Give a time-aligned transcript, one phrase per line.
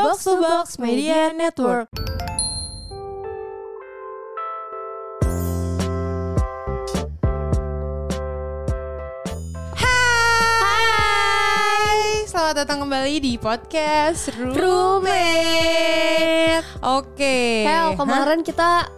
[0.00, 1.92] Box to Box Media Network.
[10.50, 15.84] Hai, selamat datang kembali di podcast Roommate.
[16.80, 17.68] Oke.
[17.68, 18.00] Hel, Hah?
[18.00, 18.88] kemarin kita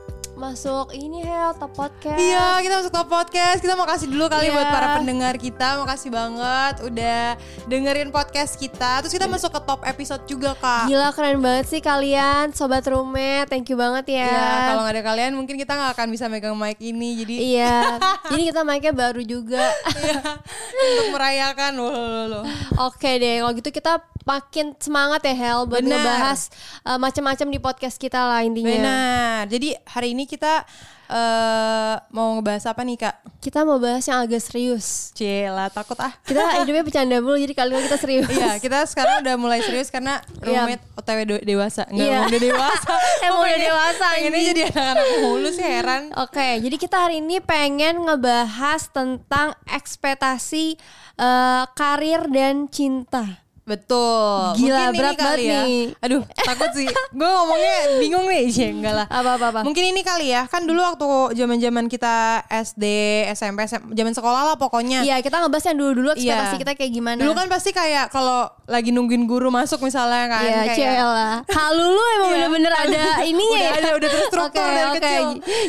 [0.43, 2.19] masuk ini Hel, top podcast.
[2.19, 3.59] Iya, kita masuk ke podcast.
[3.63, 4.55] Kita mau kasih dulu kali Iya.
[4.59, 5.79] buat para pendengar kita.
[5.79, 7.23] Makasih banget udah
[7.71, 9.07] dengerin podcast kita.
[9.07, 10.91] Terus kita masuk ke top episode juga, Kak.
[10.91, 13.47] Gila keren banget sih kalian, sobat roommate.
[13.47, 14.27] Thank you banget ya.
[14.27, 17.23] Iya, kalau nggak ada kalian mungkin kita nggak akan bisa megang mic ini.
[17.23, 18.03] Jadi Iya.
[18.35, 19.63] Jadi kita mic-nya baru juga.
[19.95, 20.43] Iya,
[20.83, 22.45] untuk merayakan loh, loh, loh.
[22.83, 25.99] Oke deh, kalau gitu kita makin semangat ya Hel buat Benar.
[25.99, 26.41] ngebahas
[26.87, 28.71] uh, macam-macam di podcast kita lah intinya.
[28.71, 29.41] Benar.
[29.51, 30.65] Jadi hari ini kita
[31.07, 33.15] eh mau ngebahas apa nih kak?
[33.37, 35.13] Kita mau bahas yang agak serius.
[35.13, 36.09] Cila takut ah.
[36.23, 38.27] Kita hidupnya bercanda mulu jadi kali ini kita serius.
[38.27, 40.65] Iya, kita sekarang udah mulai serius karena Iya.
[40.65, 41.85] roommate OTW de- dewasa.
[41.87, 42.19] Enggak Iya.
[42.25, 42.91] udah dewasa.
[43.27, 44.45] Emang udah dewasa, anjing.
[44.47, 46.03] jadi anak-anak mulu sih heran.
[46.17, 50.81] Oke, jadi kita hari ini pengen ngebahas tentang ekspektasi
[51.15, 53.42] eh, karir dan cinta.
[53.63, 54.59] Betul.
[54.59, 55.63] Gila, Mungkin berat ini kali banget ya.
[55.63, 55.83] nih.
[56.01, 56.87] Aduh, takut sih.
[57.09, 58.69] Gue ngomongnya bingung nih, Cie.
[58.75, 59.07] Enggak lah.
[59.07, 59.61] Apa-apa-apa?
[59.63, 60.45] Mungkin ini kali ya.
[60.47, 62.85] Kan dulu waktu zaman-zaman kita SD,
[63.31, 65.03] SMP, SM, zaman sekolah lah pokoknya.
[65.03, 66.61] Iya, kita ngebahas yang dulu-dulu ekspektasi Iya.
[66.61, 67.21] kita kayak gimana.
[67.23, 71.31] Dulu kan pasti kayak kalau lagi nungguin guru masuk misalnya kan Iya, Ciela.
[71.59, 72.35] Halu lu emang Iya.
[72.35, 73.71] bener-bener ada ininya Udah ya.
[73.79, 74.99] ada, udah terstruktur Oke, dari oke.
[74.99, 75.25] kecil.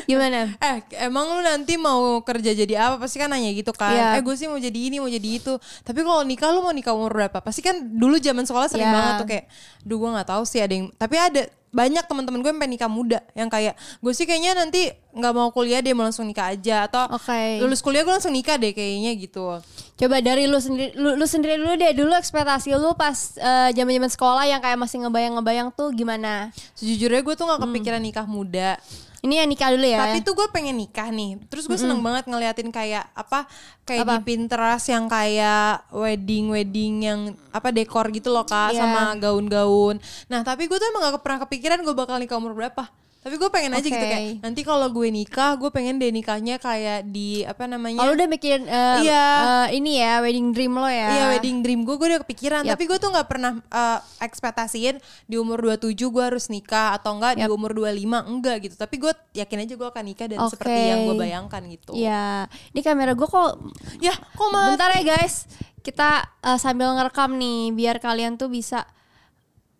[0.05, 0.39] Gimana?
[0.57, 4.07] Eh emang lu nanti mau kerja jadi apa Pasti kan nanya gitu kan Iya.
[4.15, 6.91] Eh gue sih mau jadi ini mau jadi itu Tapi kalau nikah lu mau nikah
[6.91, 8.95] umur berapa Pasti kan dulu zaman sekolah sering Iya.
[8.95, 9.45] banget tuh kayak
[9.83, 12.87] Duh gue gak tahu sih ada yang Tapi ada banyak teman-teman gue yang pengen nikah
[12.87, 16.85] muda Yang kayak gue sih kayaknya nanti nggak mau kuliah deh mau langsung nikah aja
[16.85, 17.61] Atau Oke.
[17.61, 19.61] lulus kuliah gue langsung nikah deh kayaknya gitu
[19.93, 24.09] Coba dari lu sendiri lu, lu sendiri dulu deh dulu ekspektasi lu pas eh, zaman-zaman
[24.09, 26.49] sekolah yang kayak masih ngebayang-ngebayang tuh gimana?
[26.73, 27.65] Sejujurnya gue tuh gak Hmm.
[27.69, 28.81] kepikiran nikah muda
[29.21, 30.03] Ini yang nikah dulu ya.
[30.03, 31.39] Tapi tuh gue pengen nikah nih.
[31.47, 33.47] Terus gue seneng banget ngeliatin kayak apa
[33.87, 34.19] kayak di Apa?
[34.19, 38.83] Pinterest yang kayak wedding wedding yang apa dekor gitu loh kak Iya.
[38.83, 39.95] sama gaun-gaun.
[40.27, 42.83] Nah tapi gue tuh emang gak pernah kepikiran gue bakal nikah umur berapa.
[43.23, 44.11] Tapi gue pengen aja gitu Oke.
[44.11, 47.97] kayak nanti kalau gue nikah gue pengen deh nikahnya kayak di apa namanya?
[47.97, 49.25] Kalau udah mikirin eh, Iya.
[49.63, 51.07] eh, ini ya wedding dream lo ya.
[51.09, 52.75] Iya wedding dream gue gue udah kepikiran Yap.
[52.75, 57.39] tapi gue tuh nggak pernah eh, ekspektasiin di umur 27 gue harus nikah atau enggak
[57.39, 57.55] di Yap.
[57.55, 57.95] umur 25
[58.27, 60.51] enggak gitu tapi gue yakin aja gue akan nikah dan Oke.
[60.53, 62.51] seperti yang gue bayangkan gitu Iya.
[62.75, 63.51] Ini kamera gue kok
[63.97, 65.47] ya kok mati Bentar ya guys,
[65.79, 66.09] kita
[66.43, 68.83] eh, sambil ngerekam nih biar kalian tuh bisa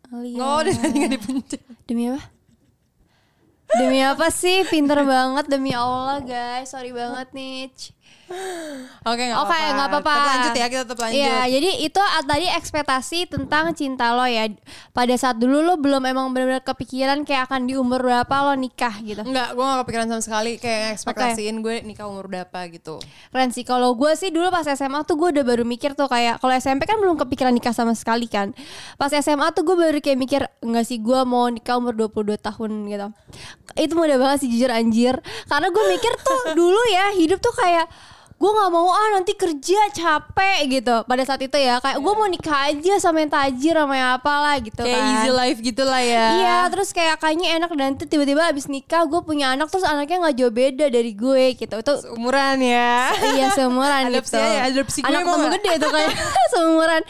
[0.10, 0.40] lihat.
[0.40, 1.62] Oh, udah tadi nggak dipencet.
[1.84, 2.33] Demi apa?
[3.74, 4.62] Demi apa sih?
[4.70, 6.70] Pinter banget demi Allah guys.
[6.70, 7.74] Sorry banget nih.
[9.04, 9.74] Oke, nggak apa-apa.
[9.76, 10.14] nggak apa-apa.
[10.16, 11.20] Tapi lanjut ya, kita tetap lanjut.
[11.20, 14.48] Iya, jadi itu ah, tadi ekspektasi tentang cinta lo ya.
[14.96, 18.96] Pada saat dulu lo belum emang benar-benar kepikiran kayak akan di umur berapa lo nikah
[19.04, 19.22] gitu.
[19.28, 23.04] Enggak, gue gak kepikiran sama sekali kayak ekspektasiin gue nikah umur berapa gitu.
[23.36, 23.68] Keren sih.
[23.68, 26.88] Kalau gue sih dulu pas SMA tuh gue udah baru mikir tuh kayak kalau SMP
[26.88, 28.56] kan belum kepikiran nikah sama sekali kan.
[28.96, 32.72] Pas SMA tuh gue baru kayak mikir enggak sih gue mau nikah umur 22 tahun
[32.88, 33.08] gitu.
[33.76, 35.20] Itu mudah banget sih jujur anjir.
[35.52, 37.88] Karena gue mikir tuh dulu ya hidup tuh kayak
[38.34, 40.96] gue nggak mau ah nanti kerja capek gitu.
[41.04, 44.56] Pada saat itu ya kayak gue mau nikah aja sama yang tajir sama yang apalah
[44.58, 45.12] gitu Kayak kan.
[45.14, 46.28] easy life gitu lah ya.
[46.36, 50.20] Iya terus kayak kayaknya enak dan nanti tiba-tiba abis nikah gue punya anak terus anaknya
[50.22, 51.76] nggak jauh beda dari gue gitu.
[51.78, 53.16] Itu Umuran ya.
[53.32, 54.36] iya seumuran gitu.
[54.36, 56.12] aja, adopsi gue anak mau gede tuh kayak
[56.52, 57.02] seumuran.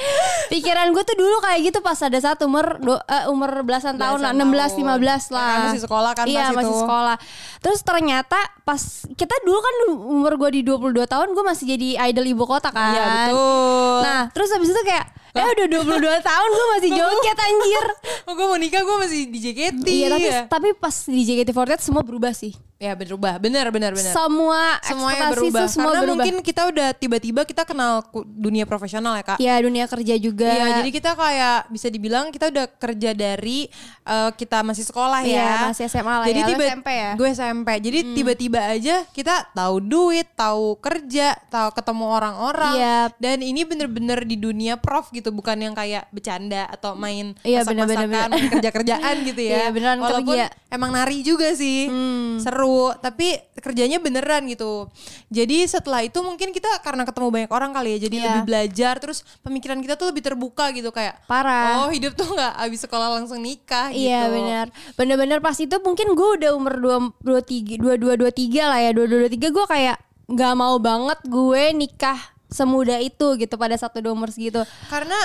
[0.48, 4.20] Pikiran gue tuh dulu kayak gitu pas ada saat umur do, eh, umur belasan tahun
[4.20, 5.02] lah Belasan 16 tahun.
[5.02, 5.50] 15 Ya lah.
[5.50, 6.82] Kan, masih sekolah kan iya pas masih itu.
[6.82, 7.16] sekolah.
[7.58, 9.76] Terus ternyata pas kita dulu kan
[10.14, 13.98] umur gue di 22 tahun gue masih jadi idol ibu kota kan Iya, betul.
[14.02, 17.86] nah terus habis itu kayak eh udah 22 tahun gue masih joget anjir
[18.24, 19.84] Oh, gue mau nikah gue masih di JKT.
[19.84, 20.42] iya tapi ya.
[20.48, 24.12] tapi pas di JKT48 semua berubah sih Ya berubah, benar benar benar.
[24.12, 25.68] semua Semuanya berubah.
[25.68, 29.38] semua Karena berubah mungkin kita udah tiba-tiba kita kenal dunia profesional ya kak.
[29.40, 33.72] ya dunia kerja juga Iya, jadi kita kayak bisa dibilang kita udah kerja dari
[34.04, 35.56] eh, kita masih sekolah Iya, ya.
[35.66, 36.48] masih SMA lah jadi ya.
[36.50, 37.08] Tiba SMP ya?
[37.08, 37.18] Hmm.
[37.18, 37.70] Gue SMP.
[37.80, 42.76] Jadi tiba-tiba aja kita tahu duit, tahu kerja, tahu ketemu orang-orang.
[42.76, 43.00] Iya.
[43.16, 48.30] Dan ini bener-bener di dunia prof gitu, bukan yang kayak bercanda atau main Iya, masak-masakan,
[48.52, 49.52] kerja-kerjaan gitu ya.
[49.56, 50.50] Iya, beneran Walaupun kerja.
[50.68, 51.88] emang nari juga sih.
[51.88, 52.42] Hmm.
[52.42, 54.90] Seru, tapi kerjanya beneran gitu.
[55.30, 58.26] Jadi setelah itu mungkin kita karena ketemu banyak orang kali ya, jadi Iya.
[58.28, 61.86] lebih belajar terus pemikiran kita tuh lebih terbuka gitu kayak Parah.
[61.86, 64.34] Oh hidup tuh nggak abis sekolah langsung nikah Iya gitu.
[64.34, 64.66] benar.
[64.94, 68.80] Bener-bener pas itu mungkin gue udah umur dua dua tiga dua dua dua tiga lah
[68.80, 72.20] ya dua dua dua tiga gue kayak nggak mau banget gue nikah
[72.54, 74.62] semudah itu gitu pada satu dua umur segitu.
[74.88, 75.18] Karena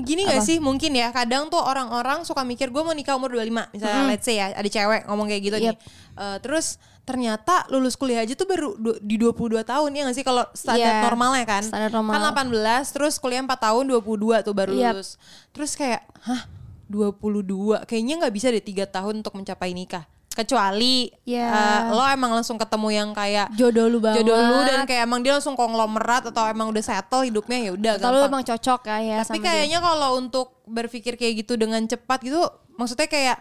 [0.00, 3.74] gini gak sih mungkin ya kadang tuh orang-orang suka mikir gue mau nikah umur 25
[3.74, 5.68] misalnya let's say ya ada cewek ngomong kayak gitu nih.
[5.70, 5.78] Yep.
[6.14, 6.66] Eh, terus
[7.02, 10.24] ternyata lulus kuliah aja tuh baru du- di 22 tahun ya gak sih?
[10.24, 11.62] Kalau standar Iya, normalnya kan?
[11.62, 12.14] Standar normal.
[12.14, 14.92] kan 18 terus kuliah 4 tahun 22 tuh baru Yep.
[14.94, 15.08] lulus.
[15.50, 16.46] Terus kayak hah
[16.88, 21.46] 22 kayaknya nggak bisa deh tiga tahun untuk mencapai nikah kecuali Iya.
[21.46, 24.20] eh, lo emang langsung ketemu yang kayak Jodoh lu banget.
[24.20, 27.92] jodoh lu dan kayak emang dia langsung konglomerat atau emang udah settle hidupnya ya udah
[27.98, 32.40] Kalau emang cocok ya, ya Tapi kayaknya kalau untuk berpikir kayak gitu dengan cepat gitu,
[32.74, 33.38] maksudnya kayak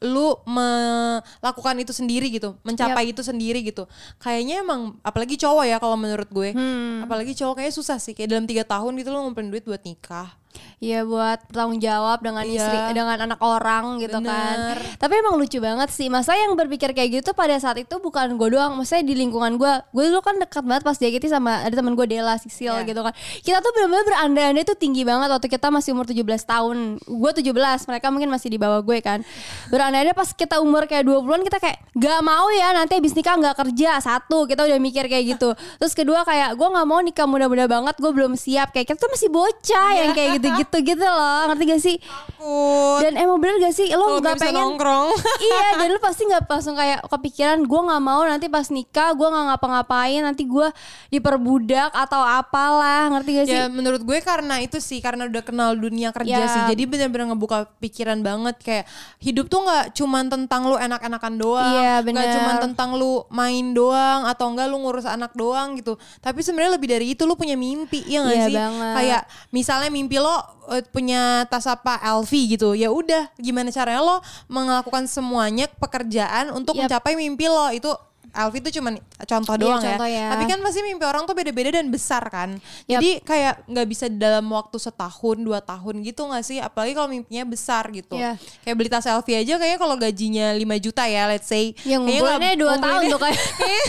[0.00, 3.84] lu melakukan itu sendiri gitu, mencapai itu sendiri gitu.
[4.16, 7.04] Kayaknya emang apalagi cowok ya kalau menurut gue, Hmm.
[7.04, 8.16] apalagi cowok kayaknya susah sih.
[8.16, 10.39] Kayak dalam tiga tahun gitu lu ngumpulin duit buat nikah.
[10.80, 12.56] Iya buat bertanggung jawab dengan Iya.
[12.56, 14.32] istri dengan anak orang gitu Bener.
[14.32, 14.56] kan.
[14.96, 16.08] Tapi emang lucu banget sih.
[16.08, 18.80] Masa yang berpikir kayak gitu pada saat itu bukan gue doang.
[18.80, 19.72] Maksudnya di lingkungan gue.
[19.92, 22.88] Gue dulu kan dekat banget pas JKT sama ada teman gue Dela Sisil Iya.
[22.88, 23.12] gitu kan.
[23.44, 26.76] Kita tuh benar-benar berandai-andai tuh tinggi banget waktu kita masih umur 17 tahun.
[27.04, 27.52] Gue 17,
[27.84, 29.20] mereka mungkin masih di bawah gue kan.
[29.68, 33.60] Berandai-andai pas kita umur kayak 20-an kita kayak gak mau ya nanti abis nikah gak
[33.60, 34.00] kerja.
[34.00, 35.52] Satu, kita udah mikir kayak gitu.
[35.80, 38.00] Terus kedua kayak gue gak mau nikah muda-muda banget.
[38.00, 38.72] Gue belum siap.
[38.72, 41.40] Kayak kita tuh masih bocah yang kayak gitu-gitu gitu loh.
[41.46, 41.96] Ngerti gak sih?
[42.00, 42.98] Takut.
[43.00, 45.08] Dan emang bener gak sih lo gak nggak bisa pengen nongkrong.
[45.40, 49.26] Iya dan lu pasti gak langsung kayak kepikiran Gue gak mau nanti pas nikah Gue
[49.26, 50.68] gak ngapa-ngapain Nanti gue
[51.10, 53.54] diperbudak Atau apalah Ngerti gak sih?
[53.54, 56.46] Ya menurut gue karena itu sih karena udah kenal dunia kerja Ya.
[56.46, 56.62] sih.
[56.68, 58.84] Jadi benar-benar ngebuka pikiran banget kayak
[59.18, 62.32] hidup tuh nggak cuman tentang lu enak-enakan doang, Iya, nggak bener.
[62.32, 65.94] cuman tentang lu main doang atau enggak lu ngurus anak doang gitu.
[66.18, 68.54] Tapi sebenarnya lebih dari itu lu punya mimpi ya nggak Iya sih?
[68.54, 68.94] banget.
[68.94, 70.29] Kayak misalnya mimpi lo
[70.74, 72.74] eh, punya tas apa LV gitu.
[72.76, 74.16] Ya udah, gimana caranya lo
[74.50, 76.88] melakukan semuanya pekerjaan untuk Yap.
[76.88, 77.90] mencapai mimpi lo itu
[78.30, 80.16] LV itu cuman contoh Iya, doang contoh ya.
[80.16, 80.28] ya.
[80.32, 82.56] Tapi kan pasti mimpi orang tuh beda-beda dan besar kan.
[82.84, 82.98] Yap.
[82.98, 86.58] Jadi kayak nggak bisa dalam waktu setahun dua tahun gitu nggak sih?
[86.58, 88.14] Apalagi kalau mimpinya besar gitu.
[88.14, 88.38] Iya.
[88.62, 91.74] Kayak beli tas LV aja kayaknya kalau gajinya 5 juta ya, let's say.
[91.82, 93.84] Yang ngumpulinnya dua tahun tuh kayak kayaknya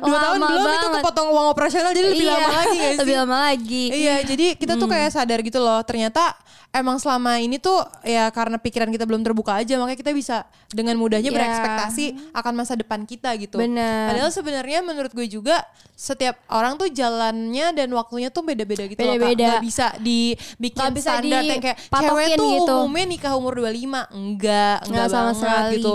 [0.08, 0.94] dua tahun belum itu banget.
[0.98, 2.98] kepotong uang operasional jadi lebih Iya, lama lagi gak sih?
[3.00, 5.80] Lebih lama lagi Iya, jadi kita tuh kayak sadar gitu loh.
[5.82, 6.32] Ternyata
[6.70, 7.76] emang selama ini tuh
[8.06, 10.36] ya karena pikiran kita belum terbuka aja makanya kita bisa
[10.70, 11.36] dengan mudahnya Iya.
[11.36, 13.58] berekspektasi akan masa depan kita gitu.
[13.58, 14.14] Bener.
[14.14, 15.66] Padahal sebenarnya menurut gue juga
[15.98, 19.18] setiap orang tuh jalannya dan waktunya tuh beda-beda gitu loh.
[19.18, 19.20] Kak.
[19.20, 19.46] Beda-beda.
[19.58, 22.74] Nggak bisa dibikin Nggak bisa standar yang kayak cewek tuh gitu.
[22.78, 23.66] umumnya nikah umur 25.
[23.66, 25.94] Enggak, enggak Nggak sama banget sekali gitu.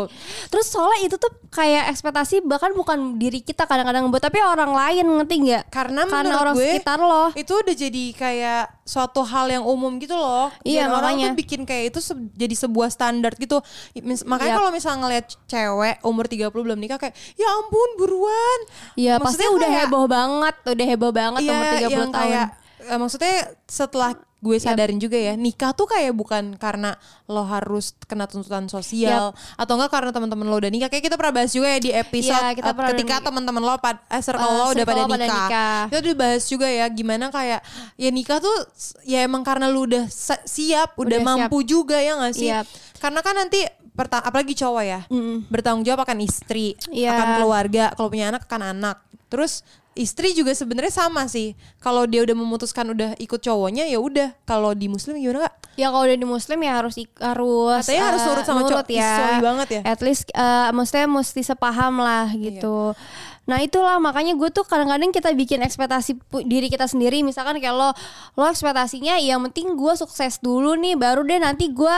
[0.52, 5.06] Terus soalnya itu tuh kayak ekspektasi Bahkan bukan diri kita kadang-kadang buat Tapi orang lain
[5.08, 5.64] ngerti gak?
[5.72, 9.98] Karena Karena menurut orang gue sekitar lo itu udah jadi kayak suatu hal yang umum
[9.98, 10.54] gitu loh.
[10.66, 11.28] Iya, Dan orang makanya.
[11.28, 13.62] tuh bikin kayak itu se- jadi sebuah standar gitu.
[13.96, 14.60] Mis- makanya Yap.
[14.60, 18.60] kalau misalnya ngeliat cewek umur 30 belum nikah kayak ya ampun buruan.
[18.96, 22.48] Iya pasti udah kayak- heboh banget Udah heboh banget Iya, umur 30 yang tahun kayak
[22.84, 24.12] eh, maksudnya setelah
[24.46, 26.94] gue sadarin juga ya nikah tuh kayak bukan karena
[27.26, 31.34] lo harus kena tuntutan sosial atau enggak karena teman-teman lo udah nikah kayak kita pernah
[31.36, 34.54] bahas juga ya di episode Iya, kita pernah ketika teman-teman lo pad, eh, circle Eh,
[34.54, 35.42] lo udah pada lo pada nikah.
[35.42, 35.80] nikah.
[35.90, 37.60] kita udah bahas juga ya gimana kayak
[37.96, 38.56] ya nikah tuh
[39.04, 40.06] ya emang karena lu udah
[40.46, 42.66] siap udah, Udah mampu juga ya gak sih Siap.
[43.00, 43.66] karena kan nanti
[43.96, 45.00] apalagi cowok ya
[45.48, 47.10] bertanggung jawab akan istri Iya.
[47.12, 49.66] akan keluarga kalau punya anak akan anak terus
[49.96, 54.76] istri juga sebenarnya sama sih kalau dia udah memutuskan udah ikut cowoknya ya udah kalau
[54.76, 58.28] di muslim gimana kak Ya kalau udah di muslim ya harus harus Katanya harus eh,
[58.32, 58.88] nurut sama cowok.
[58.96, 59.44] ya.
[59.44, 59.82] Banget ya.
[59.84, 62.96] At least eh, maksudnya mesti sepaham lah gitu.
[63.44, 66.16] Nah itulah makanya gue tuh kadang-kadang kita bikin ekspektasi
[66.48, 67.28] diri kita sendiri.
[67.28, 67.92] Misalkan kayak lo
[68.40, 71.96] lo ekspektasinya yang penting gue sukses dulu nih baru deh nanti gue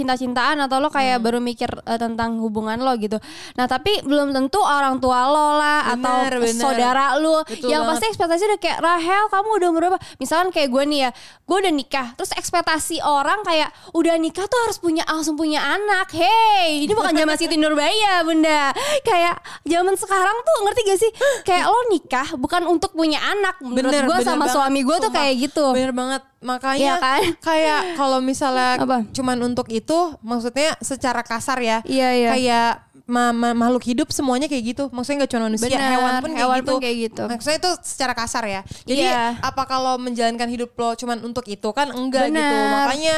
[0.00, 1.26] cinta-cintaan atau lo kayak Hmm.
[1.26, 3.20] baru mikir eh, tentang hubungan lo gitu.
[3.54, 6.56] Nah tapi belum tentu orang tua lo lah Bener, atau bener.
[6.56, 7.92] saudara lo Betul yang banget.
[7.94, 11.10] pasti ekspektasi udah kayak Rahel kamu udah umur berapa misalkan kayak gue nih ya
[11.42, 16.08] gue udah nikah terus ekspektasi orang kayak udah nikah tuh harus punya langsung punya anak
[16.10, 18.70] hey ini bukan zaman Siti Nurbaya bunda
[19.02, 21.10] kayak zaman sekarang tuh ngerti gak sih
[21.42, 24.54] kayak lo nikah bukan untuk punya anak menurut gue sama banget.
[24.54, 26.22] suami gue tuh kayak gitu Bener banget.
[26.40, 27.20] Makanya Iya kan?
[27.38, 29.04] kayak kalau misalnya Apa?
[29.12, 31.84] cuman untuk itu maksudnya secara kasar ya.
[31.84, 32.30] Iya, iya.
[32.32, 32.70] Kayak
[33.04, 34.84] ma- ma- makhluk hidup semuanya kayak gitu.
[34.88, 36.66] Maksudnya nggak cuma manusia, Bener, hewan pun kayak hewan gitu.
[36.66, 37.22] pun kayak gitu.
[37.28, 38.60] Maksudnya itu secara kasar ya.
[38.86, 39.36] Jadi Iya.
[39.36, 42.40] apa kalau menjalankan hidup lo cuman untuk itu kan enggak gitu.
[42.40, 42.72] Bener.
[42.72, 43.14] Makanya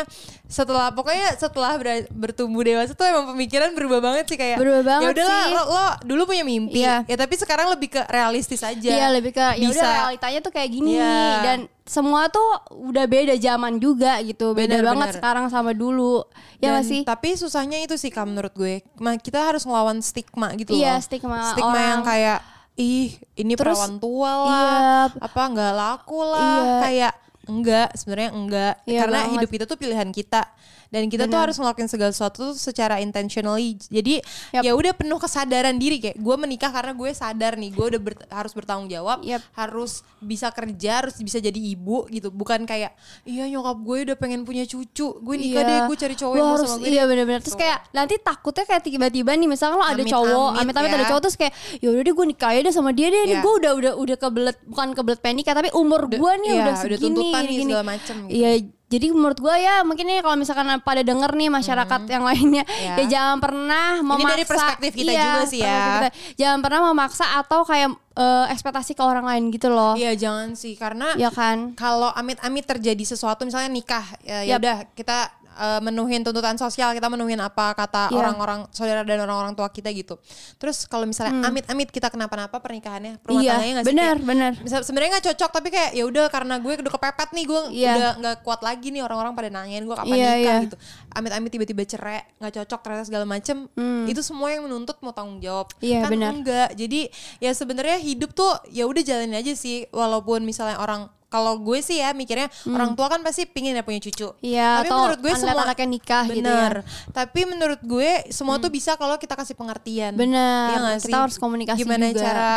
[0.52, 4.60] setelah pokoknya setelah ber- bertumbuh dewasa tuh emang pemikiran berubah banget sih kayak.
[4.60, 5.50] Berubah banget ya udahlah sih.
[5.50, 6.84] lo, lo dulu punya mimpi.
[6.84, 7.08] Iya.
[7.08, 8.84] Ya tapi sekarang lebih ke realistis aja.
[8.84, 9.88] Iya lebih ke ya udah Bisa.
[10.04, 11.24] realitanya tuh kayak gini Iya.
[11.40, 12.44] dan semua tuh
[12.84, 15.16] udah beda zaman juga gitu beda Bener, banget bener.
[15.18, 16.22] sekarang sama dulu
[16.56, 18.84] ya Dan- gak sih Tapi susahnya itu sih Kak menurut gue.
[19.18, 21.02] Kita harus ngelawan stigma gitu Iya, loh.
[21.02, 21.88] stigma Stigma orang.
[21.88, 22.38] yang kayak
[22.72, 25.20] ih ini Terus, perawan tua lah, iya.
[25.20, 26.76] apa nggak laku lah, Iya.
[26.80, 27.12] kayak
[27.44, 29.32] enggak sebenarnya enggak Iya karena banget.
[29.34, 30.42] hidup itu tuh pilihan kita
[30.88, 31.44] dan kita tuh Benar.
[31.48, 34.20] harus ngelakuin segala sesuatu tuh secara intentionally jadi
[34.52, 34.62] Yap.
[34.62, 38.28] ya udah penuh kesadaran diri kayak gue menikah karena gue sadar nih gue udah ber-
[38.28, 39.40] harus bertanggung jawab Yap.
[39.54, 42.92] harus bisa kerja harus bisa jadi ibu gitu bukan kayak
[43.24, 46.68] iya nyokap gue udah pengen punya cucu gue nikah deh gue cari cowok yang harus,
[46.68, 50.12] sama gue Iya bener-bener Terus kayak nanti takutnya kayak tiba-tiba nih Misalkan lo ada Amit-amit
[50.12, 50.94] cowok Amit-amit ya.
[50.94, 53.40] ada cowok Terus kayak yaudah deh gue nikah aja deh sama dia deh Iya.
[53.40, 56.74] gue udah udah udah kebelet Bukan kebelet panik ya Tapi umur gue nih iya, udah
[56.74, 57.64] udah segini nih gini.
[57.66, 58.34] segala macem gitu.
[58.34, 58.50] Iya
[58.86, 62.76] jadi menurut gue ya mungkin nih kalau misalkan pada denger nih masyarakat yang lainnya Hmm.
[62.76, 62.92] Iya.
[62.94, 65.80] ya jangan pernah memaksa dari perspektif kita Iya, juga sih ya.
[65.96, 66.08] kita.
[66.36, 70.76] jangan pernah memaksa atau kayak eh, ekspektasi ke orang lain gitu loh iya jangan sih
[70.76, 74.60] karena ya kan kalau amit-amit terjadi sesuatu misalnya nikah ya ya Yap.
[74.60, 75.18] udah kita
[75.54, 78.18] uh, menuhin tuntutan sosial kita menuhin apa kata Iya.
[78.18, 80.16] orang-orang saudara dan orang-orang tua kita gitu
[80.56, 83.40] terus kalau misalnya amit-amit kita kenapa-napa pernikahannya rumah Hmm.
[83.40, 84.52] Iya, tangganya nggak sih benar, benar.
[84.80, 87.92] sebenarnya nggak cocok tapi kayak ya udah karena gue udah kepepet nih gue Iya.
[87.92, 90.56] udah nggak kuat lagi nih orang-orang pada nanyain gue kapan Iya, nikah iya.
[90.62, 90.76] gitu
[91.10, 93.56] amit-amit tiba-tiba cerai nggak cocok ternyata segala macem
[94.04, 95.84] itu semua yang menuntut mau tanggung jawab Hmm.
[95.84, 96.30] Iya, kan benar.
[96.32, 97.00] enggak jadi
[97.38, 101.96] ya sebenarnya hidup tuh ya udah jalanin aja sih walaupun misalnya orang kalau gue sih
[101.96, 104.44] ya mikirnya orang tua kan pasti pingin ya punya cucu Hmm.
[104.44, 106.44] Iya, tapi atau menurut gue ngeliat semua anaknya nikah gitu ya.
[106.44, 106.72] bener
[107.10, 111.22] tapi menurut gue semua tuh bisa kalau kita kasih pengertian Bener, Iya nggak kita sih?
[111.24, 112.20] harus komunikasi gimana juga.
[112.20, 112.54] cara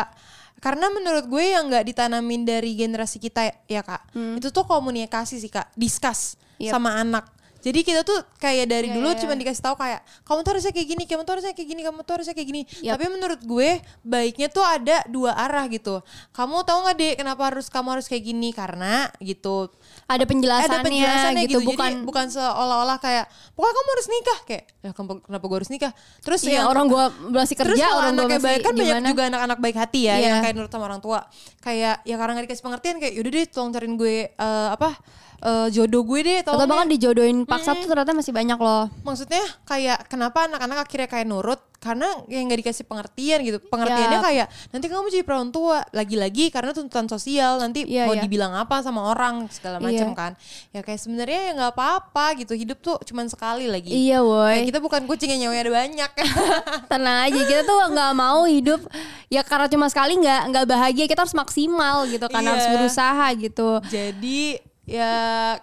[0.58, 5.48] karena menurut gue yang nggak ditanamin dari generasi kita ya kak itu tuh komunikasi sih
[5.48, 6.44] kak discuss Hmm.
[6.58, 6.72] Yep.
[6.72, 7.26] sama anak
[7.66, 10.74] jadi kita tuh kayak dari Iya, dulu iya, cuma dikasih tahu kayak kamu tuh harusnya
[10.78, 12.62] kayak gini, kamu tuh harusnya kayak gini, kamu tuh harusnya kayak gini.
[12.86, 12.94] Yap.
[12.94, 13.70] Tapi menurut gue
[14.06, 16.06] baiknya tuh ada dua arah gitu.
[16.30, 19.74] Kamu tahu nggak dek kenapa harus kamu harus kayak gini karena gitu.
[20.06, 23.26] ada penjelasannya, ada penjelasannya gitu, gitu, bukan Jadi bukan seolah-olah kayak
[23.58, 24.92] pokoknya kamu harus nikah kayak ya
[25.26, 25.92] kenapa, gue harus nikah
[26.22, 28.86] terus Iya, yang orang gua masih Terus kerja, kalau orang anaknya masih baik kan banyak
[28.86, 29.08] gimana.
[29.10, 30.22] juga anak-anak baik hati ya Iya.
[30.30, 31.20] yang kayak nurut sama orang tua.
[31.66, 34.90] Kayak ya karena gak dikasih pengertian kayak yaudah deh tolong cariin gue eh, apa
[35.46, 38.90] eh, jodoh gue deh atau tolong bahkan dijodohin paksa tuh ternyata masih banyak loh.
[39.02, 43.62] Maksudnya kayak kenapa anak-anak akhirnya kayak nurut karena yang nggak dikasih pengertian gitu.
[43.62, 44.26] Pengertiannya Yap.
[44.26, 48.26] kayak nanti kamu jadi perawan tua lagi-lagi karena tuntutan sosial nanti Iya, mau iya.
[48.26, 50.18] dibilang apa sama orang segala macam Iya.
[50.18, 50.32] kan.
[50.74, 52.58] Ya kayak sebenarnya ya nggak apa-apa gitu.
[52.58, 53.94] Hidup tuh cuman sekali lagi.
[53.94, 56.12] Iya Kayak woi, kita bukan kucing yang nyawanya ada banyak.
[56.92, 58.82] tenang aja kita tuh nggak mau hidup
[59.28, 62.50] ya karena cuma sekali nggak nggak bahagia kita harus maksimal gitu kan Iya.
[62.50, 63.70] harus berusaha gitu.
[63.86, 65.14] Jadi ya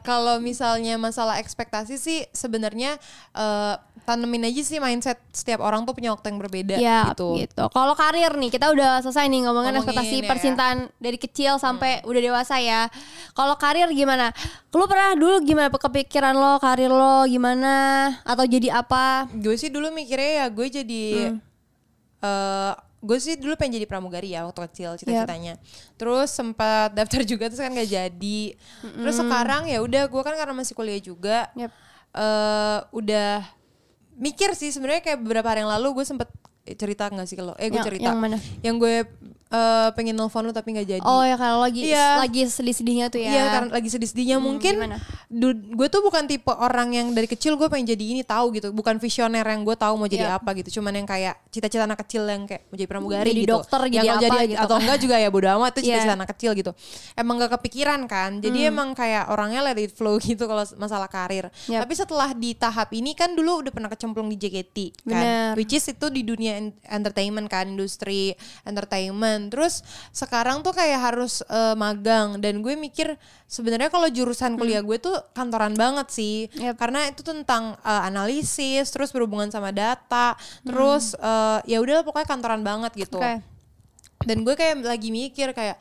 [0.02, 2.98] kalau misalnya masalah ekspektasi sih sebenarnya
[3.32, 7.38] eh, tanemin aja sih mindset setiap orang tuh punya waktu yang berbeda Ya gitu.
[7.38, 7.70] gitu.
[7.70, 10.26] Kalau karir nih kita udah selesai nih ngomongin, Ngomongin, ekspektasi ya.
[10.26, 12.90] percintaan dari kecil sampai udah dewasa ya.
[13.30, 14.34] Kalau karir gimana?
[14.74, 17.74] Lu pernah dulu gimana kepikiran lo karir lo gimana
[18.26, 19.30] atau jadi apa?
[19.30, 21.04] Gue sih dulu mikirnya ya gue jadi
[22.22, 25.58] eh gue sih dulu pengen jadi pramugari ya waktu kecil cita-citanya.
[25.98, 28.40] Terus sempat daftar juga terus kan gak jadi.
[28.80, 31.50] Terus sekarang ya udah gue kan karena masih kuliah juga.
[31.58, 31.74] Yap.
[32.12, 33.40] eh udah
[34.14, 36.28] mikir sih sebenarnya kayak beberapa hari yang lalu gue sempet
[36.62, 38.36] eh, cerita nggak sih kalau eh gue Yang- cerita yang mana?
[38.60, 38.94] yang gue
[39.52, 42.18] eh, pengen nelfon lu tapi nggak jadi Oh ya kalau lagi Iya.
[42.18, 43.30] lagi sedih-sedihnya tuh ya.
[43.30, 44.96] Iya karena lagi sedih-sedihnya mungkin gimana?
[45.28, 48.68] du- gue tuh bukan tipe orang yang dari kecil gue pengen jadi ini tahu gitu
[48.70, 50.38] bukan visioner yang gue tahu mau jadi Iya.
[50.38, 53.52] apa gitu cuman yang kayak cita-cita anak kecil yang kayak mau jadi pramugari Jadi gitu
[53.54, 55.86] dokter, Yang jadi apa gitu atau enggak juga ya bodo amat itu Iya.
[55.98, 56.70] cita-cita anak kecil gitu
[57.14, 61.52] emang gak kepikiran kan jadi emang kayak orangnya let it flow gitu kalau masalah karir
[61.66, 61.82] Yap.
[61.82, 65.50] tapi setelah di tahap ini kan dulu udah pernah kecemplung di JKT kan Bener.
[65.54, 68.32] which is itu di dunia en- entertainment kan industri
[68.64, 69.80] entertainment terus
[70.12, 72.38] sekarang tuh kayak harus eh, magang.
[72.38, 73.16] Dan gue mikir
[73.48, 76.46] sebenarnya kalau jurusan kuliah gue tuh kantoran banget sih.
[76.58, 76.76] Yap.
[76.78, 82.62] karena itu tentang eh, analisis terus berhubungan sama data terus eh, ya udahlah pokoknya kantoran
[82.62, 83.18] banget gitu.
[83.18, 83.40] Oke.
[84.22, 85.80] dan gue kayak lagi mikir kayak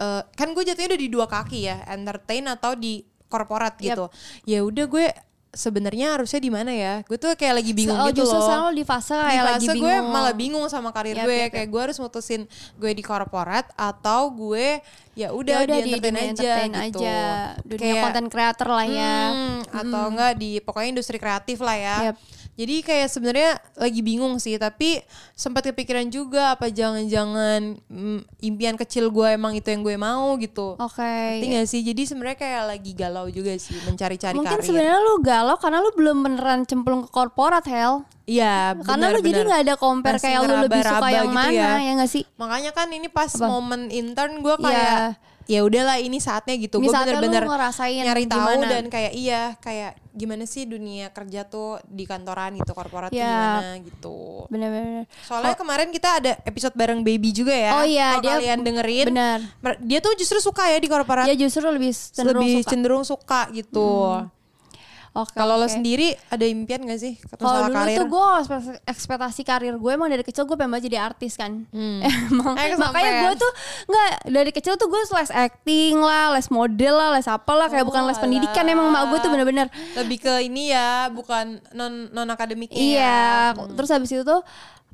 [0.00, 4.06] eh, kan gue jatuhnya udah di dua kaki ya entertain atau di korporat gitu.
[4.46, 5.06] Ya udah gue
[5.56, 8.70] sebenarnya harusnya di mana ya gue tuh kayak lagi bingung Oh, gitu justru loh lo
[8.70, 10.06] di fase di kayak fase lagi gue bingung.
[10.06, 11.50] malah bingung sama karir Yap, gue yap.
[11.50, 12.44] kayak gue harus mutusin
[12.76, 14.78] gue di korporat atau gue
[15.12, 17.16] ya Ya udah udah di entertain aja entertain gitu aja.
[17.64, 19.16] Dunia Kayak, konten creator lah ya.
[19.26, 22.16] hmm, atau enggak di pokoknya industri kreatif lah ya Yap.
[22.56, 29.08] Jadi kayak sebenarnya lagi bingung sih tapi sempat kepikiran juga apa jangan-jangan mm, impian kecil
[29.08, 31.04] gue emang itu yang gue mau gitu Oke.
[31.36, 31.80] Ngerti gak sih?
[31.82, 34.64] Jadi sebenarnya kayak lagi galau juga sih mencari-cari Mungkin karir.
[34.64, 38.02] sebenarnya lu galau karena lu belum beneran cemplung ke korporat Hel.
[38.24, 41.52] Iya, Karena lu jadi nggak ada compare Masih kayak lu lebih suka yang gitu mana
[41.52, 41.70] ya.
[41.78, 42.24] ya nggak sih?
[42.34, 44.64] Makanya kan ini pas momen intern gue Iya.
[44.64, 45.00] kayak
[45.46, 48.66] ya udahlah ini saatnya gitu gue bener-bener ngerasain nyari tahu gimana.
[48.68, 53.30] dan kayak iya kayak gimana sih dunia kerja tuh di kantoran gitu korporat Ya.
[53.60, 55.06] gimana gitu Bener-bener.
[55.22, 59.38] soalnya kemarin kita ada episode bareng baby juga ya Oh iya, dia- kalian dengerin benar.
[59.60, 62.60] mer- dia tuh justru suka ya di korporat Dia justru lebih cenderung lebih suka.
[62.60, 62.70] Hmm.
[62.72, 63.90] cenderung suka gitu
[65.16, 65.72] Oke, kalau lo oke.
[65.72, 68.26] sendiri ada impian gak sih Kalau dulu karir tuh gue
[68.84, 71.64] ekspektasi karir gue emang dari kecil gue pengen banget jadi artis kan.
[72.28, 73.52] Emang Eh, makanya gue tuh
[73.86, 77.82] nggak dari kecil tuh gue les acting lah, les model lah, les apa lah kayak
[77.82, 79.66] bukan les Oh, pendidikan emang mak gue tuh bener-bener.
[79.94, 83.00] lebih ke ini ya bukan non non akademiknya Iya,
[83.50, 83.64] ya.
[83.72, 84.44] terus habis itu tuh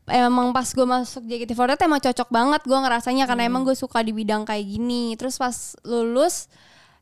[0.05, 4.11] emang pas gue masuk JKT48 emang cocok banget gue ngerasanya karena emang gue suka di
[4.11, 5.15] bidang kayak gini.
[5.15, 6.47] Terus pas lulus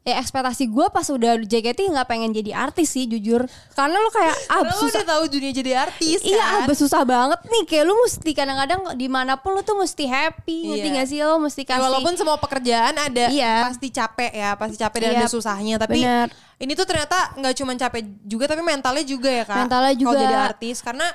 [0.01, 4.33] ya ekspektasi gue pas udah JKT nggak pengen jadi artis sih jujur karena lu kayak
[4.49, 7.65] ah Karena lo susah udah tahu dunia jadi artis Iya, kan abis susah banget nih.
[7.65, 10.97] Kayak lu mesti kadang-kadang di mana pun lu tuh mesti happy, ngerti Iya.
[10.97, 11.85] gak sih lo mesti Ya, kasih.
[11.85, 13.69] walaupun semua pekerjaan ada Iya.
[13.69, 15.75] pasti capek ya, pasti capek dan Iya, ada susahnya.
[15.77, 16.29] Tapi bener.
[16.57, 19.59] ini tuh ternyata nggak cuma capek juga, tapi mentalnya juga ya kak.
[19.61, 20.19] Mentalnya Kalau juga.
[20.19, 21.07] jadi artis, karena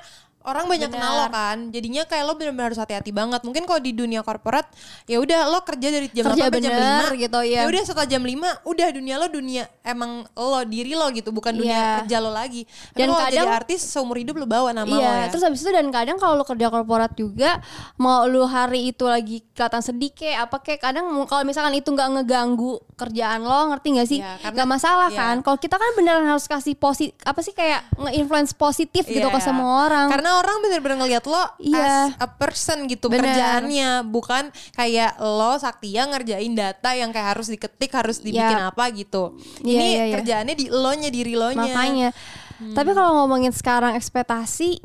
[0.46, 0.96] orang banyak Bener.
[0.96, 1.58] kenal lo kan.
[1.70, 3.42] Jadinya kayak lo benar-benar harus hati-hati banget.
[3.42, 4.70] Mungkin kalau di dunia korporat,
[5.04, 7.60] ya udah lo kerja dari jam Kerja 8 sampai jam bener 5 gitu, iya.
[7.60, 8.34] Ya udah setelah jam 5
[8.64, 11.96] udah dunia lo dunia emang lo diri lo gitu, bukan dunia Iya.
[12.02, 12.64] kerja lo lagi.
[12.92, 15.28] Dan Dan kalau jadi kadang- artis seumur hidup lo bawa nama lo Iya, ya.
[15.28, 17.58] terus habis itu dan kadang kalau lu kerja korporat juga
[17.96, 22.10] mau lu hari itu lagi kelihatan sedih kayak apa kayak kadang kalau misalkan itu nggak
[22.14, 24.20] ngeganggu kerjaan lo, ngerti nggak sih?
[24.20, 25.18] Iya, karena- Nggak masalah iya.
[25.18, 25.36] kan.
[25.42, 29.46] Kalau kita kan beneran harus kasih posi apa sih kayak nge-influence positif gitu ke Iya.
[29.46, 30.08] semua orang.
[30.08, 32.12] Karena orang bener-bener ngeliat lo Iya.
[32.12, 33.24] as a person gitu Bener.
[33.24, 38.75] kerjaannya, bukan kayak lo Saktia ngerjain data yang kayak harus diketik, harus dibikin Yap.
[38.75, 39.36] apa gitu.
[39.62, 40.13] Iya, Ini iya, iya.
[40.20, 41.72] kerjaannya di lo nya diri lo nya.
[41.72, 42.10] Makanya.
[42.56, 44.80] Tapi kalau ngomongin sekarang ekspektasi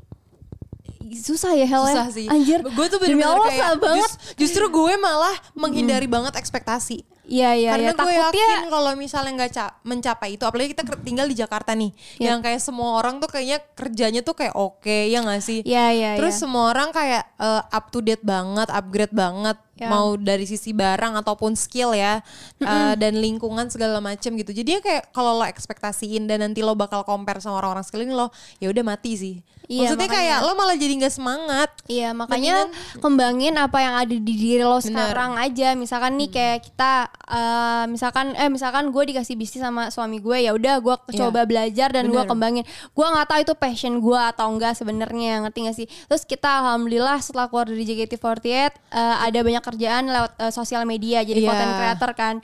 [1.13, 1.95] susah ya Hel ya.
[1.97, 2.27] Susah sih.
[2.27, 2.61] Anjir.
[2.63, 3.99] Gue tuh bener-bener kayak banget.
[4.01, 7.03] jus- justru gue malah menghindari banget ekspektasi.
[7.23, 7.95] Iya iya Karena iya.
[7.95, 11.95] gue Takutnya yakin kalau misalnya nggak ca- mencapai itu, apalagi kita tinggal di Jakarta nih,
[12.19, 12.27] Yap.
[12.27, 15.63] yang kayak semua orang tuh kayaknya kerjanya tuh kayak oke, ya nggak sih?
[15.63, 16.43] Iya iya Terus iya.
[16.43, 19.89] semua orang kayak eh, up to date banget, upgrade banget, Ya.
[19.89, 22.19] mau dari sisi barang ataupun skill ya,
[22.59, 24.51] eh, dan lingkungan segala macem gitu.
[24.51, 28.29] Jadi ya kayak kalau lo ekspektasiin dan nanti lo bakal compare sama orang-orang sekeliling lo,
[28.59, 29.37] ya udah mati sih.
[29.71, 30.27] Iya, Maksudnya makanya.
[30.35, 31.71] kayak lo malah jadi nggak semangat.
[31.87, 32.55] Iya makanya
[32.99, 34.83] kembangin apa yang ada di diri lo Bener.
[34.83, 35.69] sekarang aja.
[35.73, 40.51] Misalkan nih kayak kita eh, misalkan eh misalkan gue dikasih bisnis sama suami gue ya
[40.53, 41.23] udah gue Iya.
[41.23, 42.67] coba belajar dan gue kembangin.
[42.91, 45.87] Gue nggak tahu itu passion gue atau enggak sebenarnya ngerti gak sih?
[45.87, 48.71] Terus kita alhamdulillah setelah keluar dari JKT48 eh,
[49.23, 51.47] ada banyak kerjaan lewat eh, sosial media jadi Iya.
[51.47, 52.35] content creator kan.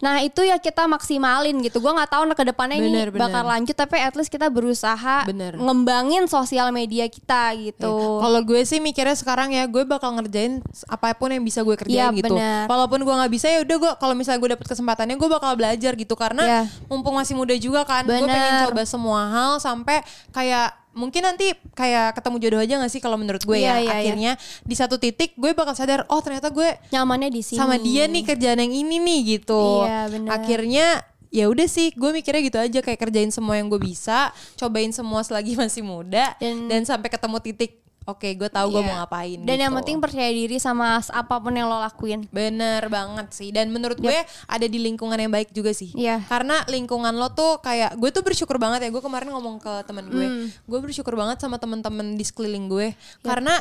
[0.00, 1.76] Nah itu ya kita maksimalin gitu.
[1.78, 3.12] Gue nggak tahu ke depannya ini bener.
[3.12, 5.54] bakal lanjut tapi at least kita berusaha Bener.
[5.54, 7.94] ngembangin sosial media kita gitu.
[8.18, 12.10] Kalau gue sih mikirnya sekarang ya gue bakal ngerjain apa pun yang bisa gue kerjain
[12.10, 12.34] Iya, gitu.
[12.34, 12.66] benar.
[12.66, 15.92] Walaupun gue nggak bisa ya udah gue kalau misalnya gue dapet kesempatannya gue bakal belajar
[15.94, 16.62] gitu karena Iya.
[16.86, 18.02] mumpung masih muda juga kan.
[18.02, 22.98] Gue pengen coba semua hal sampai kayak mungkin nanti kayak ketemu jodoh aja gak sih
[22.98, 23.74] kalau menurut gue Iya, ya.
[23.78, 23.94] iya, iya.
[23.94, 24.32] Akhirnya
[24.66, 27.62] di satu titik gue bakal sadar oh ternyata gue nyamannya di sini.
[27.62, 29.86] sama dia nih kerjaan yang ini nih gitu.
[29.86, 30.30] Iya, benar.
[30.34, 30.86] Akhirnya
[31.30, 35.22] ya udah sih gue mikirnya gitu aja kayak kerjain semua yang gue bisa, cobain semua
[35.22, 38.88] selagi masih muda Dan- dan, sampai ketemu titik oke gue tahu gue Iya.
[38.88, 39.78] mau ngapain Dan yang gitu.
[39.78, 42.26] penting percaya diri sama apa pun yang lo lakuin.
[42.28, 46.18] Bener banget sih Dan menurut gue ada di lingkungan yang baik juga sih Iya.
[46.24, 50.08] Karena lingkungan lo tuh kayak Gue tuh bersyukur banget ya Gue kemarin ngomong ke temen
[50.08, 50.46] gue Hmm.
[50.64, 53.22] Gue bersyukur banget sama temen-temen di sekeliling gue Iya.
[53.22, 53.54] Karena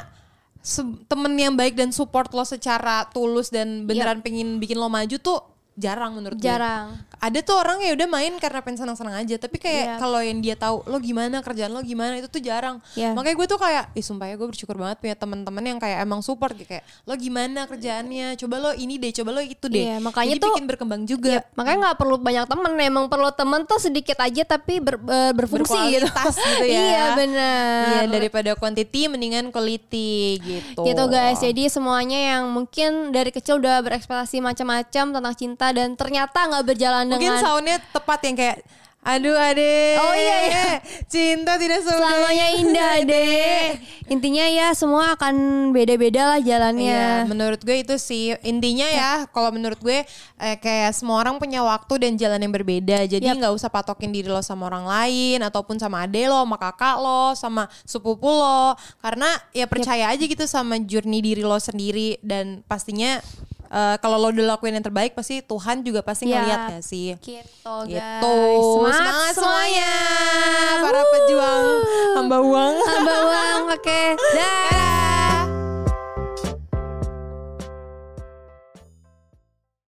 [1.05, 5.39] temen yang baik dan support lo secara tulus Dan beneran pengen bikin lo maju tuh
[5.75, 6.95] jarang menurut gue Jarang.
[7.19, 9.95] Ada tuh orang ya udah main karena pengen senang-senang aja tapi kayak Iya.
[9.97, 13.12] kalau yang dia tahu lo gimana kerjaan lo gimana itu tuh jarang Iya.
[13.12, 16.19] makanya gue tuh kayak ih sumpah ya gue bersyukur banget punya teman-teman yang kayak emang
[16.19, 19.95] support gitu kayak lo gimana kerjaannya coba lo ini deh coba lo itu deh Iya,
[19.99, 23.79] makanya Jadi tuh- bikin berkembang juga Makanya nggak perlu banyak temen, emang perlu temen tuh
[23.79, 26.08] sedikit aja tapi ber- ber- berfungsi gitu.
[26.08, 27.82] gitu ya iya bener.
[27.86, 31.39] iya daripada quantity mendingan quality gitu gitu guys.
[31.39, 37.09] Jadi semuanya yang mungkin dari kecil udah berekspektasi macam-macam tentang cinta dan ternyata nggak berjalan
[37.10, 38.58] mungkin soundnya tepat yang kayak
[39.00, 40.67] aduh ade Oh, iya, iya.
[41.08, 43.65] cinta tidak selamanya selamanya indah deh.
[44.12, 47.24] Intinya ya semua akan beda-beda lah jalannya.
[47.24, 49.12] Iya, menurut gue itu sih intinya ya.
[49.32, 50.04] Kalau menurut gue
[50.41, 53.08] eh, kayak semua orang punya waktu dan jalan yang berbeda.
[53.08, 56.95] Jadi nggak usah patokin diri lo sama orang lain ataupun sama ade lo, sama kakak
[57.00, 58.76] lo, sama sepupu lo.
[59.00, 63.24] Karena ya percaya aja gitu sama journey diri lo sendiri dan pastinya
[63.69, 66.36] eh, kalau lo udah lakuin yang terbaik pasti Tuhan juga pasti Yap.
[66.36, 67.13] ngeliat gak sih.
[67.15, 67.95] Gitu Gitu.
[67.95, 68.65] guys.
[68.91, 69.91] Semangat semuanya.
[70.82, 71.65] Para pejuang
[72.15, 72.73] hamba uang.
[72.82, 73.62] Hamba uang.
[73.71, 74.01] Oke.
[74.36, 75.09] Dah.